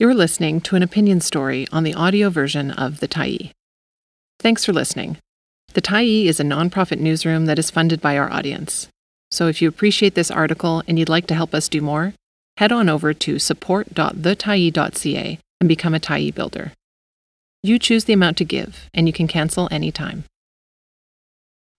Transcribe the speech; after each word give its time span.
You're 0.00 0.14
listening 0.14 0.60
to 0.62 0.74
an 0.76 0.82
opinion 0.82 1.20
story 1.20 1.66
on 1.72 1.84
the 1.84 1.92
audio 1.92 2.30
version 2.30 2.70
of 2.70 3.00
The 3.00 3.06
Tyee. 3.06 3.50
Thanks 4.38 4.64
for 4.64 4.72
listening. 4.72 5.18
The 5.74 5.82
Tyee 5.82 6.24
is 6.24 6.40
a 6.40 6.42
nonprofit 6.42 6.98
newsroom 6.98 7.44
that 7.44 7.58
is 7.58 7.70
funded 7.70 8.00
by 8.00 8.16
our 8.16 8.32
audience. 8.32 8.88
So 9.30 9.46
if 9.46 9.60
you 9.60 9.68
appreciate 9.68 10.14
this 10.14 10.30
article 10.30 10.82
and 10.88 10.98
you'd 10.98 11.10
like 11.10 11.26
to 11.26 11.34
help 11.34 11.52
us 11.52 11.68
do 11.68 11.82
more, 11.82 12.14
head 12.56 12.72
on 12.72 12.88
over 12.88 13.12
to 13.12 13.38
support.thetyee.ca 13.38 15.38
and 15.60 15.68
become 15.68 15.94
a 15.94 16.00
Tyee 16.00 16.34
builder. 16.34 16.72
You 17.62 17.78
choose 17.78 18.06
the 18.06 18.14
amount 18.14 18.38
to 18.38 18.44
give, 18.46 18.88
and 18.94 19.06
you 19.06 19.12
can 19.12 19.28
cancel 19.28 19.68
anytime. 19.70 20.24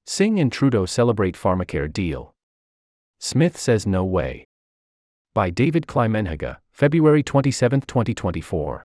Singh 0.06 0.40
and 0.40 0.52
Trudeau 0.52 0.86
celebrate 0.86 1.36
pharmacare 1.36 1.92
deal. 1.92 2.36
Smith 3.20 3.58
says 3.58 3.88
no 3.88 4.06
way. 4.06 4.46
By 5.34 5.50
David 5.50 5.88
Climenhaga, 5.88 6.58
February 6.74 7.24
27, 7.24 7.82
2024. 7.88 8.86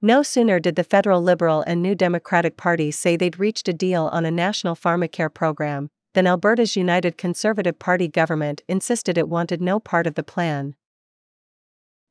No 0.00 0.22
sooner 0.22 0.58
did 0.58 0.74
the 0.74 0.82
federal 0.82 1.20
Liberal 1.20 1.60
and 1.66 1.82
New 1.82 1.94
Democratic 1.94 2.56
parties 2.56 2.98
say 2.98 3.14
they'd 3.14 3.38
reached 3.38 3.68
a 3.68 3.74
deal 3.74 4.08
on 4.10 4.24
a 4.24 4.30
national 4.30 4.74
pharmacare 4.74 5.32
program 5.32 5.90
than 6.14 6.26
Alberta's 6.26 6.76
United 6.76 7.18
Conservative 7.18 7.78
Party 7.78 8.08
government 8.08 8.62
insisted 8.68 9.18
it 9.18 9.28
wanted 9.28 9.60
no 9.60 9.78
part 9.78 10.06
of 10.06 10.14
the 10.14 10.22
plan. 10.22 10.76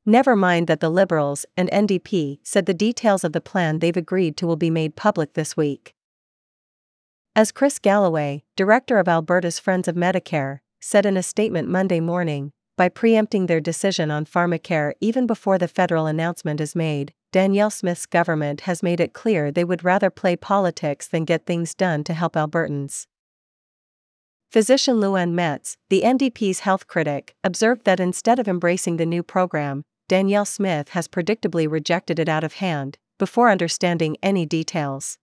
Never 0.05 0.35
mind 0.35 0.67
that 0.67 0.79
the 0.79 0.91
Liberals 0.91 1.47
and 1.57 1.71
NDP 1.71 2.37
said 2.43 2.67
the 2.67 2.73
details 2.75 3.23
of 3.23 3.33
the 3.33 3.41
plan 3.41 3.79
they've 3.79 3.97
agreed 3.97 4.37
to 4.37 4.45
will 4.45 4.57
be 4.57 4.69
made 4.69 4.95
public 4.95 5.33
this 5.33 5.57
week. 5.57 5.95
As 7.35 7.51
Chris 7.51 7.79
Gallaway, 7.79 8.43
director 8.55 8.99
of 8.99 9.07
Alberta's 9.07 9.57
Friends 9.57 9.87
of 9.87 9.95
Medicare, 9.95 10.59
said 10.79 11.07
in 11.07 11.17
a 11.17 11.23
statement 11.23 11.67
Monday 11.67 11.99
morning, 11.99 12.51
by 12.79 12.87
preempting 12.87 13.47
their 13.47 13.59
decision 13.59 14.09
on 14.09 14.23
pharmacare 14.23 14.93
even 15.01 15.27
before 15.27 15.57
the 15.57 15.67
federal 15.67 16.05
announcement 16.05 16.61
is 16.61 16.77
made, 16.77 17.13
Danielle 17.33 17.69
Smith's 17.69 18.05
government 18.05 18.61
has 18.61 18.81
made 18.81 19.01
it 19.01 19.11
clear 19.11 19.51
they 19.51 19.65
would 19.65 19.83
rather 19.83 20.09
play 20.09 20.37
politics 20.37 21.05
than 21.05 21.25
get 21.25 21.45
things 21.45 21.73
done 21.73 22.05
to 22.05 22.13
help 22.13 22.35
Albertans. 22.35 23.05
Physician 24.49 24.95
Luanne 24.95 25.33
Metz, 25.33 25.75
the 25.89 26.03
NDP's 26.03 26.61
health 26.61 26.87
critic, 26.87 27.35
observed 27.43 27.83
that 27.83 27.99
instead 27.99 28.39
of 28.39 28.47
embracing 28.47 28.95
the 28.95 29.05
new 29.05 29.23
program, 29.23 29.83
Danielle 30.07 30.45
Smith 30.45 30.87
has 30.91 31.09
predictably 31.09 31.69
rejected 31.69 32.17
it 32.17 32.29
out 32.29 32.45
of 32.45 32.53
hand, 32.53 32.97
before 33.17 33.49
understanding 33.49 34.15
any 34.23 34.45
details. 34.45 35.17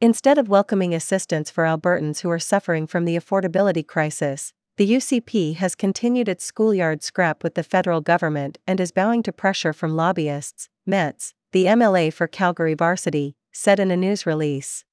Instead 0.00 0.36
of 0.36 0.48
welcoming 0.48 0.92
assistance 0.92 1.48
for 1.48 1.62
Albertans 1.62 2.22
who 2.22 2.30
are 2.30 2.40
suffering 2.40 2.88
from 2.88 3.04
the 3.04 3.16
affordability 3.16 3.86
crisis, 3.86 4.52
the 4.78 4.92
UCP 4.92 5.56
has 5.56 5.74
continued 5.74 6.28
its 6.28 6.44
schoolyard 6.44 7.02
scrap 7.02 7.42
with 7.42 7.56
the 7.56 7.64
federal 7.64 8.00
government 8.00 8.58
and 8.64 8.78
is 8.78 8.92
bowing 8.92 9.24
to 9.24 9.32
pressure 9.32 9.72
from 9.72 9.96
lobbyists, 9.96 10.68
Metz, 10.86 11.34
the 11.50 11.64
MLA 11.64 12.12
for 12.12 12.28
Calgary 12.28 12.74
Varsity, 12.74 13.34
said 13.52 13.80
in 13.80 13.90
a 13.90 13.96
news 13.96 14.24
release. 14.24 14.84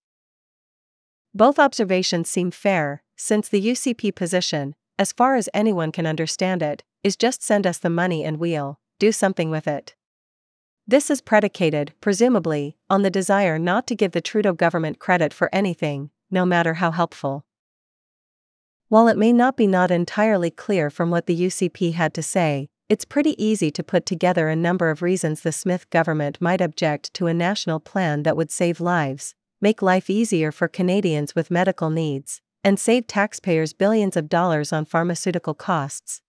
Both 1.36 1.60
observations 1.60 2.32
seem 2.32 2.50
fair, 2.50 3.04
since 3.16 3.48
the 3.48 3.62
UCP 3.62 4.16
position, 4.16 4.74
as 4.98 5.12
far 5.12 5.36
as 5.36 5.50
anyone 5.54 5.92
can 5.92 6.08
understand 6.08 6.64
it, 6.64 6.84
is 7.04 7.16
just 7.16 7.44
send 7.44 7.68
us 7.68 7.78
the 7.78 7.90
money 7.92 8.24
and 8.24 8.38
we'll 8.38 8.80
do 8.98 9.12
something 9.12 9.52
with 9.52 9.68
it. 9.68 9.94
This 10.88 11.12
is 11.12 11.22
predicated, 11.22 11.94
presumably, 12.02 12.76
on 12.90 13.04
the 13.04 13.12
desire 13.12 13.60
not 13.60 13.86
to 13.86 13.96
give 13.96 14.14
the 14.14 14.22
Trudeau 14.22 14.54
government 14.54 14.98
credit 14.98 15.32
for 15.32 15.48
anything, 15.54 16.10
no 16.32 16.44
matter 16.44 16.76
how 16.76 16.90
helpful. 16.90 17.45
While 18.96 19.10
it 19.10 19.18
may 19.18 19.34
not 19.34 19.58
be 19.58 19.68
not 19.68 19.92
entirely 19.92 20.50
clear 20.50 20.90
from 20.90 21.10
what 21.10 21.26
the 21.26 21.38
UCP 21.38 21.96
had 21.96 22.14
to 22.14 22.24
say, 22.24 22.70
it's 22.88 23.04
pretty 23.04 23.36
easy 23.38 23.70
to 23.72 23.84
put 23.84 24.06
together 24.06 24.48
a 24.48 24.56
number 24.56 24.90
of 24.90 25.02
reasons 25.02 25.42
the 25.42 25.52
Smith 25.52 25.90
government 25.90 26.40
might 26.40 26.62
object 26.62 27.14
to 27.16 27.28
a 27.28 27.34
national 27.34 27.82
plan 27.82 28.24
that 28.24 28.38
would 28.38 28.50
save 28.50 28.80
lives, 28.80 29.36
make 29.60 29.82
life 29.82 30.10
easier 30.10 30.50
for 30.50 30.70
Canadians 30.70 31.36
with 31.36 31.52
medical 31.52 31.90
needs, 31.90 32.40
and 32.64 32.80
save 32.80 33.06
taxpayers 33.06 33.74
billions 33.74 34.16
of 34.16 34.30
dollars 34.30 34.72
on 34.72 34.86
pharmaceutical 34.86 35.54
costs. 35.54 36.22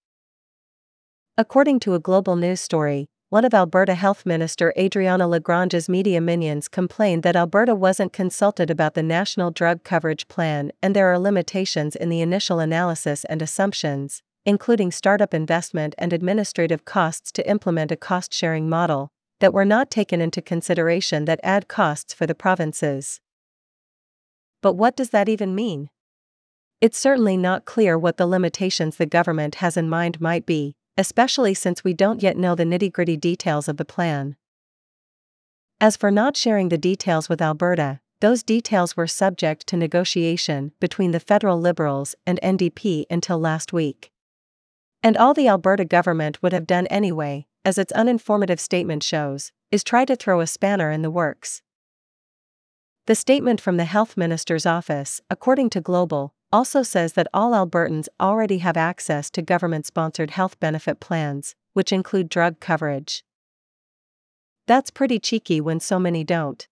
According 1.39 1.79
to 1.81 1.95
a 1.95 2.01
global 2.01 2.35
news 2.35 2.61
story, 2.61 3.07
one 3.29 3.45
of 3.45 3.53
Alberta 3.53 3.95
Health 3.95 4.25
Minister 4.25 4.73
Adriana 4.79 5.27
LaGrange's 5.27 5.89
media 5.89 6.21
minions 6.21 6.69
complained 6.69 7.25
that 7.25 7.35
Alberta 7.35 7.75
wasn't 7.75 8.13
consulted 8.13 8.71
about 8.71 8.95
the 8.95 9.03
National 9.03 9.51
Drug 9.51 9.83
Coverage 9.83 10.29
Plan 10.29 10.71
and 10.81 10.95
there 10.95 11.13
are 11.13 11.19
limitations 11.19 11.97
in 11.97 12.09
the 12.09 12.21
initial 12.21 12.61
analysis 12.61 13.25
and 13.25 13.43
assumptions, 13.43 14.23
including 14.45 14.93
startup 14.93 15.35
investment 15.35 15.93
and 15.99 16.13
administrative 16.13 16.85
costs 16.85 17.33
to 17.33 17.51
implement 17.51 17.91
a 17.91 17.97
cost 17.97 18.33
sharing 18.33 18.69
model, 18.69 19.09
that 19.41 19.53
were 19.53 19.65
not 19.65 19.91
taken 19.91 20.21
into 20.21 20.41
consideration 20.41 21.25
that 21.25 21.41
add 21.43 21.67
costs 21.67 22.15
for 22.15 22.29
the 22.29 22.35
provinces. 22.35 23.21
But 24.63 24.75
what 24.75 24.97
does 24.97 25.11
that 25.11 25.29
even 25.29 25.53
mean? 25.53 25.91
It's 26.81 26.97
certainly 26.97 27.37
not 27.37 27.65
clear 27.65 27.99
what 27.99 28.19
the 28.19 28.27
limitations 28.27 28.99
the 28.99 29.07
government 29.07 29.57
has 29.57 29.77
in 29.77 29.89
mind 29.89 30.21
might 30.21 30.47
be, 30.47 30.76
especially 30.97 31.55
since 31.55 31.85
we 31.85 31.93
don't 31.93 32.23
yet 32.23 32.37
know 32.37 32.55
the 32.55 32.65
nitty 32.65 32.93
gritty 32.93 33.17
details 33.17 33.69
of 33.69 33.77
the 33.77 33.85
plan. 33.85 34.37
As 35.81 35.97
for 35.97 36.11
not 36.11 36.37
sharing 36.37 36.71
the 36.71 36.79
details 36.79 37.29
with 37.29 37.43
Alberta, 37.43 38.01
those 38.21 38.43
details 38.43 38.97
were 38.97 39.07
subject 39.07 39.67
to 39.67 39.77
negotiation 39.77 40.73
between 40.81 41.11
the 41.11 41.21
federal 41.21 41.61
Liberals 41.61 42.15
and 42.27 42.41
NDP 42.43 43.05
until 43.11 43.39
last 43.39 43.75
week. 43.75 44.11
And 45.03 45.17
all 45.19 45.35
the 45.35 45.49
Alberta 45.49 45.85
government 45.85 46.43
would 46.43 46.55
have 46.55 46.67
done 46.67 46.87
anyway, 46.87 47.47
as 47.63 47.77
its 47.77 47.93
uninformative 47.93 48.59
statement 48.59 49.03
shows, 49.03 49.53
is 49.71 49.85
try 49.85 50.07
to 50.07 50.17
throw 50.17 50.41
a 50.41 50.47
spanner 50.47 50.91
in 50.91 51.03
the 51.03 51.11
works. 51.11 51.61
The 53.07 53.15
statement 53.15 53.61
from 53.61 53.77
the 53.77 53.85
Health 53.85 54.17
Minister's 54.17 54.65
office, 54.65 55.21
according 55.29 55.71
to 55.71 55.81
Global, 55.81 56.33
also 56.53 56.83
says 56.83 57.15
that 57.15 57.29
all 57.35 57.53
Albertans 57.53 58.09
already 58.21 58.59
have 58.59 58.77
access 58.77 59.31
to 59.31 59.43
government 59.43 59.87
sponsored 59.87 60.31
health 60.31 60.59
benefit 60.61 61.01
plans, 61.01 61.55
which 61.73 61.93
include 61.93 62.29
drug 62.29 62.61
coverage. 62.61 63.25
That's 64.67 64.91
pretty 64.91 65.19
cheeky 65.19 65.61
when 65.61 65.81
so 65.81 65.99
many 65.99 66.25
don't. 66.25 66.67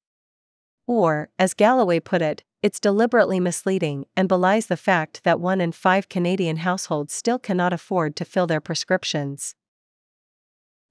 Or, 0.86 1.30
as 1.38 1.54
Gallaway 1.54 2.00
put 2.00 2.22
it, 2.22 2.42
it's 2.62 2.80
deliberately 2.80 3.40
misleading 3.40 4.06
and 4.16 4.28
belies 4.28 4.66
the 4.66 4.76
fact 4.76 5.22
that 5.24 5.38
one 5.38 5.60
in 5.60 5.72
five 5.72 6.08
Canadian 6.08 6.58
households 6.58 7.12
still 7.12 7.38
cannot 7.38 7.72
afford 7.72 8.16
to 8.16 8.24
fill 8.24 8.46
their 8.46 8.60
prescriptions. 8.60 9.54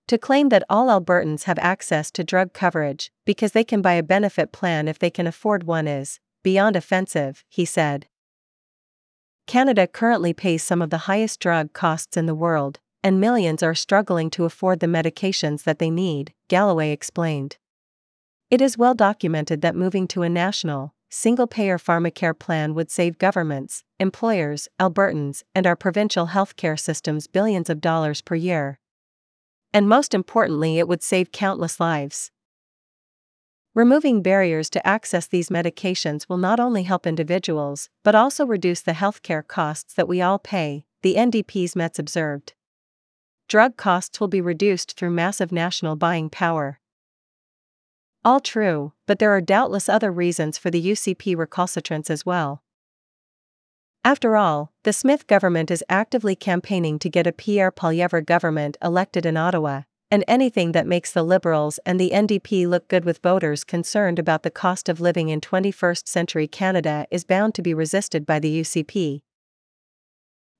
To 0.08 0.18
claim 0.18 0.50
that 0.50 0.64
all 0.70 0.88
Albertans 0.88 1.44
have 1.44 1.58
access 1.60 2.12
to 2.12 2.24
drug 2.24 2.54
coverage 2.54 3.12
because 3.26 3.54
they 3.54 3.64
can 3.64 3.82
buy 3.82 3.94
a 3.94 4.04
benefit 4.04 4.52
plan 4.52 4.88
if 4.88 5.00
they 5.00 5.10
can 5.10 5.26
afford 5.26 5.64
one 5.64 5.88
is 5.88 6.20
beyond 6.44 6.76
offensive, 6.76 7.44
he 7.48 7.66
said. 7.66 8.08
Canada 9.46 9.88
currently 9.88 10.34
pays 10.34 10.64
some 10.64 10.82
of 10.82 10.90
the 10.90 11.00
highest 11.10 11.40
drug 11.40 11.74
costs 11.74 12.16
in 12.18 12.26
the 12.26 12.36
world, 12.36 12.80
and 13.04 13.20
millions 13.20 13.62
are 13.62 13.76
struggling 13.76 14.30
to 14.30 14.46
afford 14.46 14.80
the 14.80 14.88
medications 14.88 15.64
that 15.64 15.80
they 15.80 15.90
need, 15.90 16.34
Gallaway 16.48 16.92
explained. 16.92 17.58
It 18.50 18.62
is 18.62 18.78
well 18.78 18.94
documented 18.94 19.62
that 19.62 19.76
moving 19.76 20.08
to 20.10 20.22
a 20.22 20.30
national, 20.30 20.94
single 21.10 21.48
payer 21.48 21.78
pharmacare 21.78 22.38
plan 22.38 22.74
would 22.74 22.90
save 22.90 23.18
governments, 23.18 23.84
employers, 24.00 24.68
Albertans, 24.80 25.44
and 25.54 25.68
our 25.68 25.76
provincial 25.76 26.28
healthcare 26.28 26.80
systems 26.80 27.28
billions 27.28 27.70
of 27.70 27.82
dollars 27.82 28.22
per 28.22 28.36
year. 28.36 28.80
And 29.74 29.90
most 29.90 30.14
importantly, 30.14 30.80
it 30.80 30.88
would 30.88 31.04
save 31.04 31.32
countless 31.32 31.80
lives. 31.80 32.32
Removing 33.76 34.22
barriers 34.22 34.70
to 34.70 34.88
access 34.88 35.26
these 35.26 35.50
medications 35.50 36.30
will 36.30 36.38
not 36.38 36.60
only 36.60 36.84
help 36.84 37.08
individuals, 37.08 37.90
but 38.04 38.14
also 38.14 38.46
reduce 38.46 38.82
the 38.82 38.92
healthcare 38.92 39.46
costs 39.46 39.96
that 39.96 40.08
we 40.08 40.22
all 40.22 40.38
pay, 40.38 40.86
the 41.02 41.16
NDP's 41.16 41.76
Metz 41.76 41.98
observed. 41.98 42.54
Drug 43.48 43.76
costs 43.76 44.20
will 44.20 44.28
be 44.28 44.42
reduced 44.42 44.96
through 44.96 45.10
massive 45.10 45.52
national 45.52 45.96
buying 45.96 46.30
power. 46.30 46.80
All 48.24 48.40
true, 48.40 48.94
but 49.08 49.18
there 49.18 49.32
are 49.32 49.42
doubtless 49.42 49.90
other 49.90 50.12
reasons 50.12 50.60
for 50.60 50.70
the 50.70 50.92
UCP 50.92 51.36
recalcitrance 51.36 52.12
as 52.12 52.24
well. 52.24 52.62
After 54.06 54.38
all, 54.38 54.72
the 54.84 54.94
Smith 54.94 55.26
government 55.26 55.72
is 55.72 55.84
actively 55.90 56.36
campaigning 56.36 57.00
to 57.00 57.10
get 57.10 57.26
a 57.26 57.32
Pierre 57.32 57.72
Poilievre 57.72 58.24
government 58.24 58.78
elected 58.84 59.26
in 59.26 59.36
Ottawa, 59.36 59.82
and 60.14 60.24
anything 60.28 60.74
that 60.74 60.86
makes 60.86 61.12
the 61.12 61.24
Liberals 61.24 61.80
and 61.88 62.00
the 62.00 62.12
NDP 62.14 62.68
look 62.68 62.88
good 62.88 63.04
with 63.04 63.24
voters 63.24 63.64
concerned 63.64 64.20
about 64.20 64.44
the 64.44 64.52
cost 64.52 64.88
of 64.88 65.02
living 65.02 65.30
in 65.30 65.42
21st 65.42 66.08
century 66.08 66.48
Canada 66.48 67.08
is 67.10 67.24
bound 67.24 67.56
to 67.56 67.64
be 67.64 67.74
resisted 67.74 68.24
by 68.24 68.38
the 68.38 68.62
UCP. 68.62 69.24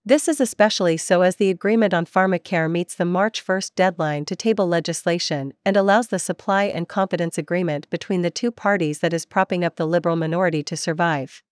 This 0.04 0.28
is 0.28 0.42
especially 0.42 0.98
so 0.98 1.22
as 1.22 1.36
the 1.36 1.52
agreement 1.52 1.94
on 1.94 2.08
pharmacare 2.08 2.68
meets 2.68 2.96
the 2.96 3.06
March 3.06 3.48
1 3.48 3.62
deadline 3.76 4.26
to 4.26 4.36
table 4.36 4.68
legislation 4.68 5.54
and 5.64 5.78
allows 5.78 6.08
the 6.08 6.18
supply 6.18 6.64
and 6.64 6.90
confidence 6.90 7.38
agreement 7.38 7.88
between 7.92 8.24
the 8.24 8.32
two 8.32 8.50
parties 8.50 9.02
that 9.02 9.14
is 9.14 9.24
propping 9.24 9.64
up 9.64 9.76
the 9.76 9.86
Liberal 9.86 10.16
minority 10.16 10.64
to 10.64 10.76
survive. 10.76 11.44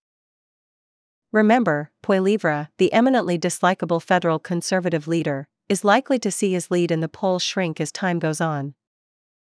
Remember, 1.32 1.92
Poilievre, 2.02 2.70
the 2.80 2.92
eminently 2.92 3.38
dislikable 3.38 4.02
federal 4.02 4.40
conservative 4.40 5.08
leader, 5.08 5.48
is 5.72 5.86
likely 5.86 6.20
to 6.20 6.30
see 6.30 6.52
his 6.52 6.70
lead 6.70 6.92
in 6.92 7.00
the 7.00 7.08
polls 7.08 7.42
shrink 7.42 7.80
as 7.80 7.94
time 7.94 8.20
goes 8.20 8.42
on. 8.42 8.74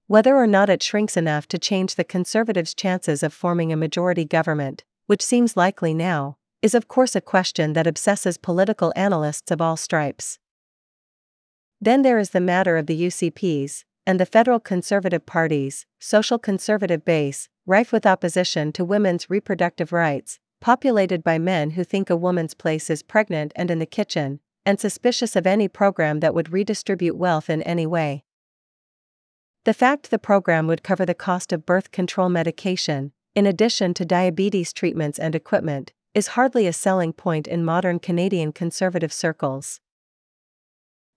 Whether 0.05 0.35
or 0.35 0.45
not 0.45 0.69
it 0.69 0.83
shrinks 0.83 1.17
enough 1.17 1.47
to 1.47 1.57
change 1.57 1.95
the 1.95 2.03
Conservatives' 2.03 2.75
chances 2.75 3.23
of 3.23 3.33
forming 3.33 3.73
a 3.73 3.75
majority 3.75 4.23
government, 4.23 4.83
which 5.07 5.23
seems 5.23 5.57
likely 5.57 5.91
now, 5.91 6.37
is 6.61 6.75
of 6.75 6.87
course 6.87 7.15
a 7.15 7.19
question 7.21 7.73
that 7.73 7.87
obsesses 7.87 8.37
political 8.37 8.93
analysts 8.95 9.49
of 9.49 9.59
all 9.59 9.75
stripes. 9.75 10.37
Then 11.81 12.03
there 12.03 12.19
is 12.19 12.29
the 12.29 12.39
matter 12.39 12.77
of 12.77 12.85
the 12.85 13.07
UCP's, 13.07 13.83
and 14.05 14.19
the 14.19 14.27
federal 14.27 14.59
conservative 14.59 15.25
party's, 15.25 15.87
social 15.97 16.37
conservative 16.37 17.03
base, 17.03 17.49
rife 17.65 17.91
with 17.91 18.05
opposition 18.05 18.71
to 18.73 18.85
women's 18.85 19.31
reproductive 19.31 19.91
rights, 19.91 20.37
populated 20.61 21.23
by 21.23 21.39
men 21.39 21.71
who 21.71 21.83
think 21.83 22.11
a 22.11 22.15
woman's 22.15 22.53
place 22.53 22.91
is 22.91 23.01
pregnant 23.01 23.51
and 23.55 23.71
in 23.71 23.79
the 23.79 23.87
kitchen, 23.87 24.41
and 24.65 24.79
suspicious 24.79 25.35
of 25.35 25.47
any 25.47 25.67
program 25.67 26.19
that 26.19 26.33
would 26.33 26.53
redistribute 26.53 27.17
wealth 27.17 27.49
in 27.49 27.61
any 27.63 27.85
way. 27.85 28.23
The 29.65 29.73
fact 29.73 30.11
the 30.11 30.19
program 30.19 30.67
would 30.67 30.83
cover 30.83 31.05
the 31.05 31.13
cost 31.13 31.53
of 31.53 31.65
birth 31.65 31.91
control 31.91 32.29
medication, 32.29 33.13
in 33.33 33.45
addition 33.45 33.93
to 33.95 34.05
diabetes 34.05 34.73
treatments 34.73 35.17
and 35.17 35.35
equipment, 35.35 35.93
is 36.13 36.27
hardly 36.27 36.67
a 36.67 36.73
selling 36.73 37.13
point 37.13 37.47
in 37.47 37.65
modern 37.65 37.99
Canadian 37.99 38.51
conservative 38.51 39.13
circles. 39.13 39.79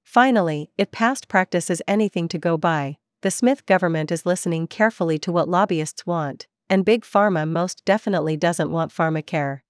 Finally, 0.04 0.70
if 0.78 0.90
past 0.92 1.26
practice 1.28 1.68
is 1.68 1.82
anything 1.88 2.28
to 2.28 2.38
go 2.38 2.56
by, 2.56 2.96
the 3.22 3.30
Smith 3.30 3.66
government 3.66 4.12
is 4.12 4.24
listening 4.24 4.68
carefully 4.68 5.18
to 5.18 5.32
what 5.32 5.48
lobbyists 5.48 6.06
want, 6.06 6.46
and 6.70 6.84
Big 6.84 7.02
Pharma 7.02 7.48
most 7.48 7.84
definitely 7.84 8.36
doesn't 8.36 8.70
want 8.70 8.92
pharmacare. 8.92 9.60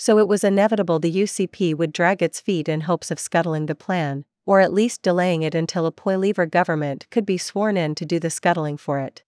So 0.00 0.18
it 0.18 0.28
was 0.28 0.44
inevitable 0.44 1.00
the 1.00 1.12
UCP 1.12 1.76
would 1.76 1.92
drag 1.92 2.22
its 2.22 2.40
feet 2.40 2.68
in 2.68 2.82
hopes 2.82 3.10
of 3.10 3.18
scuttling 3.18 3.66
the 3.66 3.74
plan, 3.74 4.24
or 4.46 4.60
at 4.60 4.72
least 4.72 5.02
delaying 5.02 5.42
it 5.42 5.56
until 5.56 5.86
a 5.86 5.92
Poilievre 5.92 6.48
government 6.48 7.06
could 7.10 7.26
be 7.26 7.36
sworn 7.36 7.76
in 7.76 7.96
to 7.96 8.06
do 8.06 8.20
the 8.20 8.30
scuttling 8.30 8.76
for 8.76 9.00
it. 9.00 9.24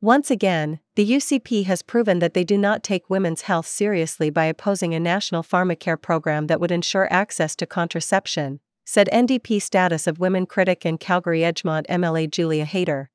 Once 0.00 0.30
again, 0.30 0.78
the 0.94 1.12
UCP 1.12 1.64
has 1.64 1.82
proven 1.82 2.20
that 2.20 2.32
they 2.32 2.44
do 2.44 2.56
not 2.56 2.84
take 2.84 3.10
women's 3.10 3.42
health 3.42 3.66
seriously 3.66 4.30
by 4.30 4.44
opposing 4.44 4.94
a 4.94 5.00
national 5.00 5.42
pharmacare 5.42 6.00
program 6.00 6.46
that 6.46 6.60
would 6.60 6.70
ensure 6.70 7.12
access 7.12 7.56
to 7.56 7.66
contraception, 7.66 8.60
said 8.84 9.08
NDP 9.12 9.60
status 9.60 10.06
of 10.06 10.20
women 10.20 10.46
critic 10.46 10.84
and 10.84 11.00
Calgary 11.00 11.40
Edgemont 11.40 11.86
MLA 11.88 12.30
Julia 12.30 12.66
Hayter. 12.66 13.10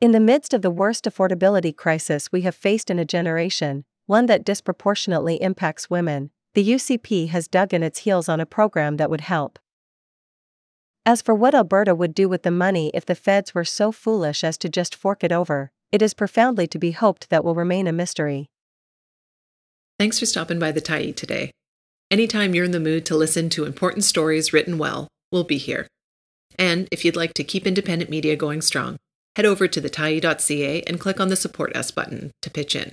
In 0.00 0.10
the 0.12 0.20
midst 0.20 0.54
of 0.54 0.62
the 0.62 0.70
worst 0.70 1.04
affordability 1.04 1.76
crisis 1.76 2.32
we 2.32 2.40
have 2.40 2.54
faced 2.54 2.90
in 2.90 2.98
a 2.98 3.04
generation, 3.04 3.84
one 4.10 4.26
that 4.26 4.44
disproportionately 4.44 5.40
impacts 5.40 5.88
women, 5.88 6.30
the 6.54 6.68
UCP 6.68 7.28
has 7.28 7.46
dug 7.46 7.72
in 7.72 7.84
its 7.84 8.00
heels 8.00 8.28
on 8.28 8.40
a 8.40 8.44
program 8.44 8.96
that 8.96 9.08
would 9.08 9.20
help. 9.20 9.56
As 11.06 11.22
for 11.22 11.32
what 11.32 11.54
Alberta 11.54 11.94
would 11.94 12.12
do 12.12 12.28
with 12.28 12.42
the 12.42 12.50
money 12.50 12.90
if 12.92 13.06
the 13.06 13.14
feds 13.14 13.54
were 13.54 13.64
so 13.64 13.92
foolish 13.92 14.42
as 14.42 14.58
to 14.58 14.68
just 14.68 14.96
fork 14.96 15.22
it 15.22 15.30
over, 15.30 15.70
it 15.92 16.02
is 16.02 16.12
profoundly 16.12 16.66
to 16.66 16.78
be 16.78 16.90
hoped 16.90 17.30
that 17.30 17.44
will 17.44 17.54
remain 17.54 17.86
a 17.86 17.92
mystery. 17.92 18.48
Thanks 19.96 20.18
for 20.18 20.26
stopping 20.26 20.58
by 20.58 20.72
the 20.72 20.80
Tyee 20.80 21.14
today. 21.14 21.52
Anytime 22.10 22.52
you're 22.52 22.64
in 22.64 22.72
the 22.72 22.80
mood 22.80 23.06
to 23.06 23.16
listen 23.16 23.48
to 23.50 23.64
important 23.64 24.02
stories 24.02 24.52
written 24.52 24.76
well, 24.76 25.06
we'll 25.30 25.44
be 25.44 25.58
here. 25.58 25.86
And 26.58 26.88
if 26.90 27.04
you'd 27.04 27.14
like 27.14 27.34
to 27.34 27.44
keep 27.44 27.64
independent 27.64 28.10
media 28.10 28.34
going 28.34 28.60
strong, 28.60 28.96
head 29.36 29.46
over 29.46 29.68
to 29.68 29.80
thetyee.ca 29.80 30.82
and 30.82 30.98
click 30.98 31.20
on 31.20 31.28
the 31.28 31.36
Support 31.36 31.76
Us 31.76 31.92
button 31.92 32.32
to 32.42 32.50
pitch 32.50 32.74
in. 32.74 32.92